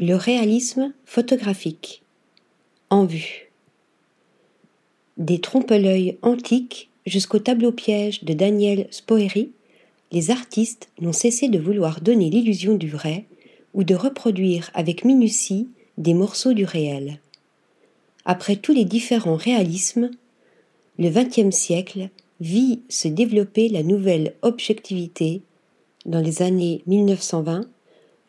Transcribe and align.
Le 0.00 0.14
réalisme 0.14 0.92
photographique. 1.06 2.02
En 2.88 3.04
vue. 3.04 3.50
Des 5.16 5.40
trompe-l'œil 5.40 6.18
antiques 6.22 6.88
jusqu'au 7.04 7.40
tableau 7.40 7.72
piège 7.72 8.22
de 8.22 8.32
Daniel 8.32 8.86
Spoeri, 8.92 9.50
les 10.12 10.30
artistes 10.30 10.88
n'ont 11.00 11.12
cessé 11.12 11.48
de 11.48 11.58
vouloir 11.58 12.00
donner 12.00 12.30
l'illusion 12.30 12.76
du 12.76 12.88
vrai 12.88 13.24
ou 13.74 13.82
de 13.82 13.96
reproduire 13.96 14.70
avec 14.72 15.04
minutie 15.04 15.66
des 15.96 16.14
morceaux 16.14 16.52
du 16.52 16.64
réel. 16.64 17.18
Après 18.24 18.54
tous 18.54 18.72
les 18.72 18.84
différents 18.84 19.34
réalismes, 19.34 20.12
le 21.00 21.10
XXe 21.10 21.50
siècle 21.50 22.08
vit 22.40 22.82
se 22.88 23.08
développer 23.08 23.68
la 23.68 23.82
nouvelle 23.82 24.36
objectivité 24.42 25.42
dans 26.06 26.20
les 26.20 26.40
années 26.42 26.82
1920 26.86 27.68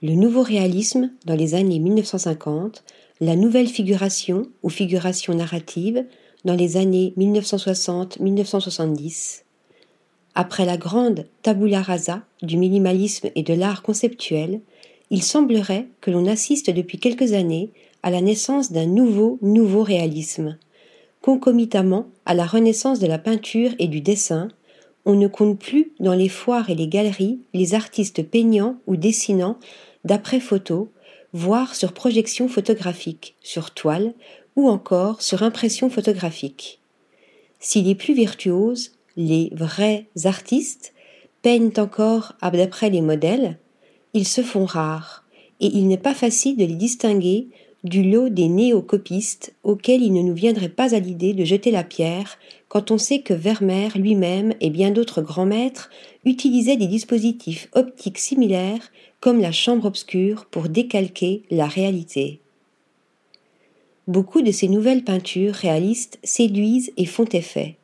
le 0.02 0.13
nouveau 0.13 0.43
réalisme 0.43 1.11
dans 1.25 1.36
les 1.36 1.55
années 1.55 1.79
1950, 1.79 2.86
la 3.19 3.36
nouvelle 3.36 3.68
figuration 3.68 4.43
ou 4.64 4.69
figuration 4.69 5.33
narrative 5.33 6.05
dans 6.46 6.55
les 6.55 6.78
années 6.78 7.14
1960-1970. 7.18 9.41
Après 10.36 10.65
la 10.65 10.77
grande 10.77 11.25
tabula 11.41 11.82
rasa 11.82 12.21
du 12.41 12.55
minimalisme 12.55 13.29
et 13.36 13.43
de 13.43 13.54
l'art 13.54 13.82
conceptuel, 13.82 14.61
il 15.10 15.21
semblerait 15.21 15.89
que 16.00 16.11
l'on 16.11 16.27
assiste 16.27 16.69
depuis 16.69 16.97
quelques 16.97 17.33
années 17.33 17.71
à 18.04 18.10
la 18.10 18.21
naissance 18.21 18.71
d'un 18.71 18.86
nouveau 18.86 19.38
nouveau 19.41 19.83
réalisme. 19.83 20.57
Concomitamment 21.21 22.07
à 22.25 22.33
la 22.33 22.46
renaissance 22.46 23.00
de 23.00 23.07
la 23.07 23.18
peinture 23.18 23.71
et 23.79 23.89
du 23.89 24.00
dessin, 24.00 24.47
on 25.05 25.16
ne 25.16 25.27
compte 25.27 25.60
plus 25.60 25.91
dans 26.00 26.13
les 26.13 26.29
foires 26.29 26.69
et 26.69 26.75
les 26.75 26.88
galeries 26.88 27.41
les 27.54 27.74
artistes 27.74 28.24
peignant 28.24 28.77
ou 28.88 28.96
dessinant 28.96 29.57
d'après 30.04 30.39
photo, 30.39 30.92
voire 31.34 31.76
sur 31.76 31.94
projection 31.94 32.48
photographique, 32.48 33.36
sur 33.42 33.72
toile 33.72 34.14
ou 34.56 34.70
encore 34.70 35.22
sur 35.22 35.44
impression 35.44 35.89
photographique. 35.89 36.80
Si 37.59 37.81
les 37.81 37.95
plus 37.95 38.14
virtuoses, 38.14 38.94
les 39.17 39.52
vrais 39.53 40.08
artistes, 40.23 40.94
peignent 41.41 41.73
encore 41.78 42.33
d'après 42.41 42.89
les 42.89 43.02
modèles, 43.02 43.58
ils 44.14 44.28
se 44.28 44.41
font 44.41 44.66
rares, 44.66 45.25
et 45.59 45.67
il 45.67 45.88
n'est 45.88 45.97
pas 45.97 46.13
facile 46.13 46.58
de 46.58 46.66
les 46.66 46.75
distinguer 46.75 47.47
du 47.84 48.03
lot 48.03 48.30
des 48.30 48.50
néocopistes 48.50 49.53
auxquels 49.63 50.02
il 50.02 50.11
ne 50.11 50.22
nous 50.22 50.34
viendrait 50.34 50.69
pas 50.69 50.94
à 50.94 51.00
l'idée 51.00 51.34
de 51.34 51.45
jeter 51.45 51.72
la 51.72 51.84
pierre 51.84 52.38
quand 52.67 52.91
on 52.91 52.97
sait 52.97 53.19
que 53.19 53.34
Vermeer 53.34 53.89
lui-même 53.95 54.53
et 54.59 54.69
bien 54.69 54.91
d'autres 54.91 55.22
grands 55.22 55.45
maîtres 55.45 55.89
utilisaient 56.25 56.78
des 56.78 56.88
dispositifs 56.88 57.69
optiques 57.73 58.19
similaires 58.19 58.91
comme 59.20 59.42
la 59.42 59.52
chambre 59.52 59.86
obscure 59.86 60.45
pour 60.45 60.70
décalquer 60.70 61.44
la 61.50 61.67
réalité. 61.67 62.39
Beaucoup 64.08 64.42
de 64.42 64.52
ces 64.52 64.67
nouvelles 64.67 65.03
peintures 65.03 65.53
réalistes 65.53 66.20
séduisent 66.23 66.92
et 66.98 67.06
font 67.06 67.28
effet. 67.31 67.75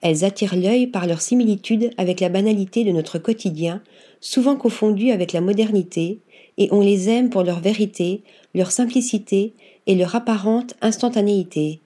Elles 0.00 0.24
attirent 0.24 0.56
l'œil 0.56 0.88
par 0.88 1.06
leur 1.06 1.20
similitude 1.20 1.90
avec 1.96 2.18
la 2.18 2.28
banalité 2.28 2.82
de 2.82 2.90
notre 2.90 3.18
quotidien, 3.18 3.80
souvent 4.20 4.56
confondue 4.56 5.10
avec 5.10 5.32
la 5.32 5.40
modernité, 5.40 6.18
et 6.58 6.68
on 6.72 6.80
les 6.80 7.08
aime 7.08 7.30
pour 7.30 7.44
leur 7.44 7.60
vérité, 7.60 8.22
leur 8.54 8.72
simplicité 8.72 9.52
et 9.86 9.94
leur 9.94 10.16
apparente 10.16 10.74
instantanéité. 10.80 11.80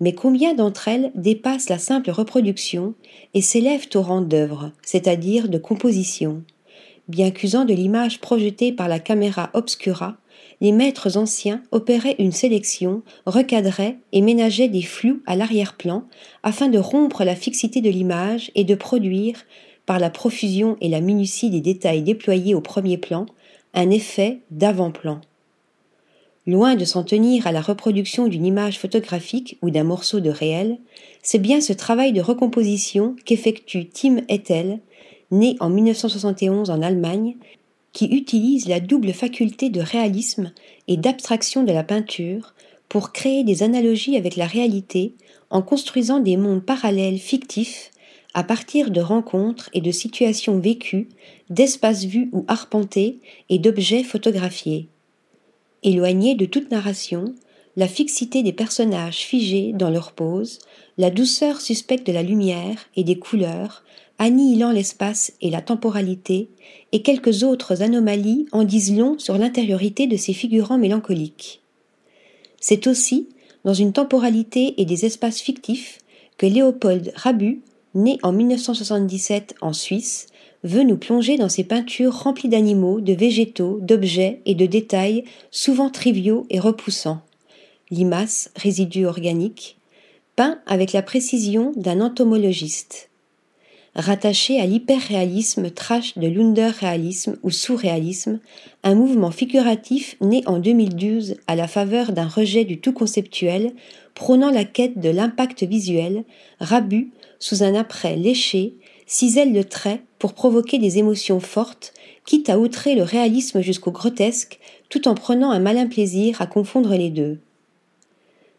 Mais 0.00 0.12
combien 0.12 0.54
d'entre 0.54 0.88
elles 0.88 1.12
dépassent 1.14 1.68
la 1.68 1.78
simple 1.78 2.10
reproduction 2.10 2.94
et 3.32 3.40
s'élèvent 3.40 3.88
au 3.94 4.02
rang 4.02 4.20
d'œuvre, 4.20 4.72
c'est-à-dire 4.82 5.48
de 5.48 5.58
composition? 5.58 6.42
Bien 7.08 7.30
qu'usant 7.30 7.64
de 7.64 7.72
l'image 7.72 8.20
projetée 8.20 8.72
par 8.72 8.88
la 8.88 8.98
caméra 8.98 9.50
obscura, 9.54 10.16
les 10.60 10.72
maîtres 10.72 11.16
anciens 11.16 11.62
opéraient 11.70 12.16
une 12.18 12.32
sélection, 12.32 13.02
recadraient 13.26 13.98
et 14.12 14.22
ménageaient 14.22 14.68
des 14.68 14.82
flous 14.82 15.22
à 15.26 15.36
l'arrière-plan 15.36 16.04
afin 16.42 16.68
de 16.68 16.78
rompre 16.78 17.24
la 17.24 17.36
fixité 17.36 17.80
de 17.80 17.90
l'image 17.90 18.50
et 18.54 18.64
de 18.64 18.74
produire, 18.74 19.44
par 19.84 20.00
la 20.00 20.10
profusion 20.10 20.76
et 20.80 20.88
la 20.88 21.00
minutie 21.00 21.48
des 21.48 21.60
détails 21.60 22.02
déployés 22.02 22.54
au 22.54 22.60
premier 22.60 22.98
plan, 22.98 23.26
un 23.72 23.90
effet 23.90 24.40
d'avant-plan. 24.50 25.20
Loin 26.48 26.74
de 26.74 26.84
s'en 26.84 27.04
tenir 27.04 27.46
à 27.46 27.52
la 27.52 27.60
reproduction 27.60 28.26
d'une 28.26 28.46
image 28.46 28.78
photographique 28.78 29.58
ou 29.62 29.70
d'un 29.70 29.84
morceau 29.84 30.20
de 30.20 30.30
réel, 30.30 30.78
c'est 31.22 31.38
bien 31.38 31.60
ce 31.60 31.72
travail 31.72 32.12
de 32.12 32.20
recomposition 32.20 33.16
qu'effectue 33.24 33.88
Tim 33.88 34.22
Ethel, 34.28 34.80
né 35.30 35.56
en 35.60 35.70
1971 35.70 36.70
en 36.70 36.82
Allemagne, 36.82 37.36
qui 37.92 38.06
utilise 38.06 38.68
la 38.68 38.80
double 38.80 39.12
faculté 39.12 39.70
de 39.70 39.80
réalisme 39.80 40.52
et 40.86 40.96
d'abstraction 40.96 41.62
de 41.62 41.72
la 41.72 41.82
peinture 41.82 42.54
pour 42.88 43.12
créer 43.12 43.42
des 43.42 43.62
analogies 43.62 44.16
avec 44.16 44.36
la 44.36 44.46
réalité 44.46 45.14
en 45.50 45.62
construisant 45.62 46.20
des 46.20 46.36
mondes 46.36 46.64
parallèles 46.64 47.18
fictifs 47.18 47.90
à 48.34 48.44
partir 48.44 48.90
de 48.90 49.00
rencontres 49.00 49.70
et 49.72 49.80
de 49.80 49.90
situations 49.90 50.58
vécues, 50.58 51.08
d'espaces 51.48 52.04
vus 52.04 52.28
ou 52.32 52.44
arpentés 52.48 53.18
et 53.48 53.58
d'objets 53.58 54.04
photographiés. 54.04 54.88
Éloigné 55.82 56.34
de 56.34 56.44
toute 56.44 56.70
narration, 56.70 57.34
la 57.76 57.88
fixité 57.88 58.42
des 58.42 58.52
personnages 58.52 59.18
figés 59.18 59.72
dans 59.72 59.88
leur 59.88 60.12
pose, 60.12 60.58
la 60.98 61.10
douceur 61.10 61.62
suspecte 61.62 62.06
de 62.06 62.12
la 62.12 62.22
lumière 62.22 62.76
et 62.94 63.04
des 63.04 63.18
couleurs, 63.18 63.84
annihilant 64.18 64.72
l'espace 64.72 65.32
et 65.40 65.50
la 65.50 65.60
temporalité, 65.60 66.48
et 66.92 67.02
quelques 67.02 67.42
autres 67.42 67.82
anomalies 67.82 68.46
en 68.52 68.64
disent 68.64 68.96
long 68.96 69.18
sur 69.18 69.36
l'intériorité 69.36 70.06
de 70.06 70.16
ces 70.16 70.32
figurants 70.32 70.78
mélancoliques. 70.78 71.62
C'est 72.60 72.86
aussi 72.86 73.28
dans 73.64 73.74
une 73.74 73.92
temporalité 73.92 74.80
et 74.80 74.84
des 74.84 75.04
espaces 75.04 75.40
fictifs 75.40 75.98
que 76.38 76.46
Léopold 76.46 77.12
Rabu, 77.14 77.60
né 77.94 78.18
en 78.22 78.32
1977 78.32 79.56
en 79.60 79.72
Suisse, 79.72 80.28
veut 80.64 80.82
nous 80.82 80.96
plonger 80.96 81.36
dans 81.36 81.48
ses 81.48 81.64
peintures 81.64 82.14
remplies 82.14 82.48
d'animaux, 82.48 83.00
de 83.00 83.12
végétaux, 83.12 83.78
d'objets 83.82 84.40
et 84.46 84.54
de 84.54 84.66
détails 84.66 85.24
souvent 85.50 85.90
triviaux 85.90 86.46
et 86.50 86.58
repoussants. 86.58 87.20
Limaces, 87.90 88.50
résidus 88.56 89.06
organiques, 89.06 89.78
peint 90.34 90.58
avec 90.66 90.92
la 90.92 91.02
précision 91.02 91.72
d'un 91.76 92.00
entomologiste. 92.00 93.10
Rattaché 93.98 94.60
à 94.60 94.66
l'hyperréalisme 94.66 95.70
trash 95.70 96.18
de 96.18 96.26
l'underréalisme 96.26 97.38
ou 97.42 97.48
sous-réalisme, 97.48 98.40
un 98.82 98.94
mouvement 98.94 99.30
figuratif 99.30 100.16
né 100.20 100.42
en 100.44 100.58
2012 100.58 101.36
à 101.46 101.56
la 101.56 101.66
faveur 101.66 102.12
d'un 102.12 102.28
rejet 102.28 102.64
du 102.64 102.78
tout 102.78 102.92
conceptuel, 102.92 103.72
prônant 104.14 104.50
la 104.50 104.66
quête 104.66 104.98
de 104.98 105.08
l'impact 105.08 105.62
visuel, 105.62 106.24
Rabu, 106.60 107.10
sous 107.38 107.62
un 107.62 107.74
après 107.74 108.16
léché, 108.16 108.74
cisèle 109.06 109.54
le 109.54 109.64
trait 109.64 110.02
pour 110.18 110.34
provoquer 110.34 110.78
des 110.78 110.98
émotions 110.98 111.40
fortes, 111.40 111.94
quitte 112.26 112.50
à 112.50 112.58
outrer 112.58 112.96
le 112.96 113.02
réalisme 113.02 113.62
jusqu'au 113.62 113.92
grotesque, 113.92 114.58
tout 114.90 115.08
en 115.08 115.14
prenant 115.14 115.52
un 115.52 115.58
malin 115.58 115.86
plaisir 115.86 116.42
à 116.42 116.46
confondre 116.46 116.94
les 116.94 117.08
deux. 117.08 117.38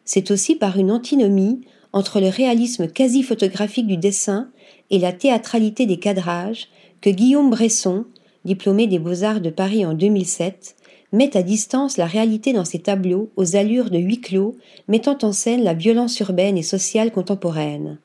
C'est 0.04 0.32
aussi 0.32 0.56
par 0.56 0.80
une 0.80 0.90
antinomie 0.90 1.62
entre 1.98 2.20
le 2.20 2.30
réalisme 2.30 2.88
quasi 2.88 3.24
photographique 3.24 3.88
du 3.88 3.98
dessin 3.98 4.52
et 4.92 5.00
la 5.00 5.14
théâtralité 5.14 5.88
des 5.88 5.98
cadrages 5.98 6.68
que 7.02 7.10
Guillaume 7.10 7.50
Bresson, 7.50 8.06
diplômé 8.46 8.86
des 8.86 9.00
Beaux-Arts 9.00 9.42
de 9.42 9.50
Paris 9.50 9.84
en 9.84 9.96
2007, 9.96 10.76
met 11.12 11.36
à 11.36 11.42
distance 11.42 11.98
la 11.98 12.06
réalité 12.06 12.54
dans 12.54 12.66
ses 12.66 12.78
tableaux 12.78 13.32
aux 13.36 13.56
allures 13.56 13.90
de 13.90 13.98
huis 13.98 14.22
clos, 14.22 14.56
mettant 14.88 15.18
en 15.24 15.32
scène 15.32 15.64
la 15.64 15.74
violence 15.74 16.20
urbaine 16.20 16.56
et 16.56 16.62
sociale 16.62 17.12
contemporaine. 17.12 17.98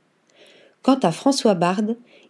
Quant 0.81 0.99
à 1.03 1.13
François 1.13 1.55
Bard, 1.55 1.83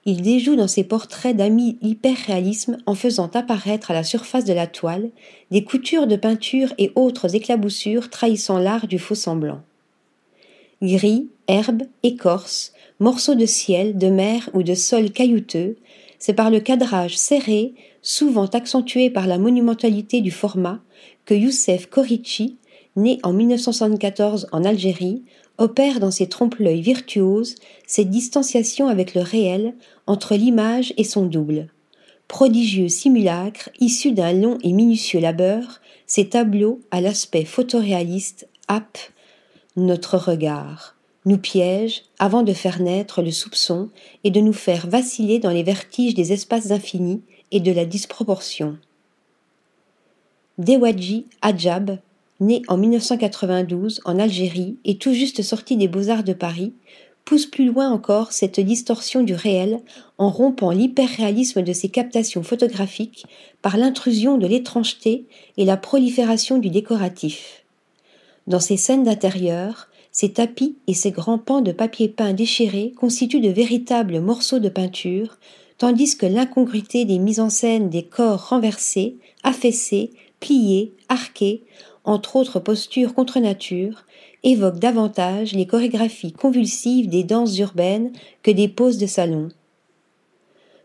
il 0.05 0.21
déjoue 0.21 0.57
dans 0.57 0.67
ses 0.67 0.83
portraits 0.83 1.37
d'amis 1.37 1.79
hyper-réalisme 1.81 2.79
en 2.87 2.97
faisant 2.97 3.31
apparaître 3.35 3.93
à 3.93 3.95
la 3.95 4.03
surface 4.03 4.45
de 4.45 4.53
la 4.53 4.67
toile 4.67 5.11
des 5.53 5.63
coutures 5.63 6.09
de 6.09 6.17
peinture 6.17 6.75
et 6.79 6.91
autres 6.97 7.37
éclaboussures 7.37 8.11
trahissant 8.11 8.59
l'art 8.59 8.89
du 8.89 8.99
faux 8.99 9.15
semblant. 9.15 9.63
Gris, 10.83 11.29
herbes, 11.47 11.85
écorce, 12.03 12.73
morceaux 12.99 13.37
de 13.37 13.47
ciel, 13.47 13.97
de 13.97 14.09
mer 14.09 14.51
ou 14.53 14.65
de 14.65 14.75
sol 14.75 15.13
caillouteux, 15.13 15.77
c'est 16.19 16.35
par 16.35 16.51
le 16.51 16.59
cadrage 16.59 17.17
serré, 17.17 17.75
souvent 18.03 18.47
accentué 18.47 19.09
par 19.09 19.29
la 19.29 19.39
monumentalité 19.39 20.21
du 20.21 20.33
format, 20.33 20.81
que 21.25 21.35
Youssef 21.35 21.87
Korichi, 21.87 22.57
né 22.97 23.21
en 23.23 23.33
1974 23.33 24.49
en 24.51 24.65
Algérie, 24.65 25.23
opère 25.57 26.01
dans 26.01 26.11
ses 26.11 26.29
trompe-l'œil 26.29 26.81
virtuoses 26.81 27.55
cette 27.87 28.11
distanciation 28.11 28.89
avec 28.89 29.15
le 29.15 29.21
réel 29.21 29.75
entre 30.09 30.35
l'image 30.35 30.95
et 30.97 31.05
son 31.05 31.27
double. 31.27 31.69
Prodigieux 32.27 32.89
simulacre 32.89 33.71
issu 33.79 34.11
d'un 34.11 34.33
long 34.33 34.59
et 34.65 34.73
minutieux 34.73 35.21
labeur, 35.21 35.81
ces 36.07 36.29
tableaux 36.29 36.81
à 36.91 37.01
l'aspect 37.01 37.45
photoréaliste 37.45 38.49
happent 38.67 39.13
notre 39.77 40.19
regard, 40.19 40.97
nous 41.25 41.39
piègent 41.39 42.03
avant 42.19 42.43
de 42.43 42.53
faire 42.53 42.81
naître 42.81 43.23
le 43.23 43.31
soupçon 43.31 43.91
et 44.25 44.31
de 44.31 44.41
nous 44.41 44.53
faire 44.53 44.87
vaciller 44.87 45.39
dans 45.39 45.51
les 45.51 45.63
vertiges 45.63 46.15
des 46.15 46.33
espaces 46.33 46.71
infinis 46.71 47.23
et 47.51 47.61
de 47.61 47.73
la 47.73 47.85
disproportion. 47.85 48.79
Dewadji 50.59 51.27
Adjab, 51.41 51.99
né 52.41 52.63
en 52.69 52.77
1992 52.77 54.01
en 54.05 54.19
Algérie 54.19 54.77
et 54.85 54.99
tout 54.99 55.13
juste 55.13 55.43
sorti 55.43 55.77
des 55.77 55.89
Beaux-Arts 55.89 56.25
de 56.25 56.33
Paris, 56.33 56.73
pousse 57.25 57.47
plus 57.47 57.67
loin 57.67 57.91
encore 57.91 58.33
cette 58.33 58.61
distorsion 58.61 59.23
du 59.23 59.35
réel 59.35 59.81
en 60.19 60.29
rompant 60.29 60.71
l'hyperréalisme 60.71 61.63
de 61.63 61.73
ses 61.73 61.89
captations 61.89 62.43
photographiques 62.43 63.25
par 63.63 63.77
l'intrusion 63.77 64.39
de 64.39 64.47
l'étrangeté 64.47 65.27
et 65.57 65.65
la 65.65 65.77
prolifération 65.77 66.59
du 66.59 66.69
décoratif. 66.69 67.62
Dans 68.47 68.61
ces 68.61 68.77
scènes 68.77 69.05
d'intérieur, 69.05 69.89
ces 70.11 70.33
tapis 70.33 70.77
et 70.87 70.95
ces 70.95 71.11
grands 71.11 71.39
pans 71.39 71.61
de 71.61 71.73
papier 71.73 72.09
peint 72.09 72.35
déchirés 72.35 72.93
constituent 72.97 73.41
de 73.41 73.49
véritables 73.49 74.21
morceaux 74.21 74.59
de 74.59 74.69
peinture, 74.69 75.39
tandis 75.79 76.17
que 76.17 76.27
l'incongruité 76.27 77.05
des 77.05 77.19
mises 77.19 77.41
en 77.41 77.51
scène 77.51 77.89
des 77.89 78.03
corps 78.03 78.49
renversés, 78.49 79.17
affaissés, 79.43 80.11
pliés, 80.39 80.93
arqués, 81.09 81.63
entre 82.05 82.37
autres 82.37 82.61
postures 82.61 83.15
contre 83.15 83.41
nature, 83.41 84.05
évoque 84.43 84.79
davantage 84.79 85.53
les 85.53 85.67
chorégraphies 85.67 86.33
convulsives 86.33 87.09
des 87.09 87.23
danses 87.23 87.59
urbaines 87.59 88.13
que 88.43 88.51
des 88.51 88.69
poses 88.69 88.99
de 88.99 89.07
salon. 89.07 89.49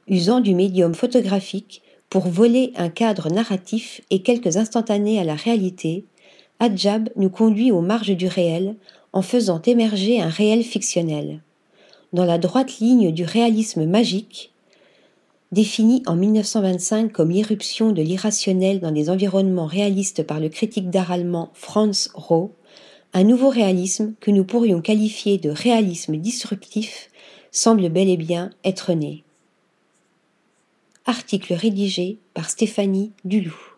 Usant 0.08 0.40
du 0.40 0.56
médium 0.56 0.94
photographique 0.94 1.82
pour 2.10 2.28
voler 2.28 2.72
un 2.76 2.90
cadre 2.90 3.30
narratif 3.30 4.02
et 4.10 4.22
quelques 4.22 4.58
instantanés 4.58 5.20
à 5.20 5.24
la 5.24 5.36
réalité, 5.36 6.06
Adjab 6.60 7.10
nous 7.16 7.30
conduit 7.30 7.72
aux 7.72 7.82
marges 7.82 8.16
du 8.16 8.28
réel 8.28 8.76
en 9.14 9.22
faisant 9.22 9.62
émerger 9.62 10.22
un 10.22 10.30
réel 10.30 10.64
fictionnel. 10.64 11.42
Dans 12.14 12.26
la 12.26 12.38
droite 12.38 12.80
ligne 12.80 13.12
du 13.12 13.24
réalisme 13.24 13.86
magique, 13.86 14.52
défini 15.52 16.04
en 16.08 16.16
1925 16.16 17.12
comme 17.12 17.30
l'irruption 17.30 17.92
de 17.92 18.02
l'irrationnel 18.02 18.80
dans 18.80 18.92
des 18.92 19.10
environnements 19.10 19.66
réalistes 19.66 20.24
par 20.24 20.40
le 20.40 20.50
critique 20.50 20.90
d'art 20.90 21.12
allemand 21.12 21.52
Franz 21.54 22.10
Roh, 22.14 22.54
un 23.14 23.24
nouveau 23.24 23.50
réalisme 23.50 24.14
que 24.20 24.32
nous 24.32 24.44
pourrions 24.44 24.82
qualifier 24.82 25.38
de 25.38 25.50
réalisme 25.50 26.18
disruptif 26.18 27.10
semble 27.52 27.90
bel 27.90 28.10
et 28.10 28.18
bien 28.18 28.52
être 28.64 28.94
né. 28.94 29.24
Article 31.06 31.54
rédigé 31.54 32.20
par 32.34 32.50
Stéphanie 32.50 33.12
Duloup. 33.24 33.77